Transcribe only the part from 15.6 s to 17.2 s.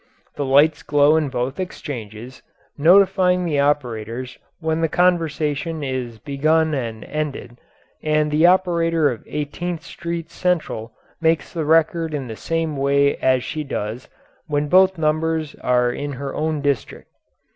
are in her own district.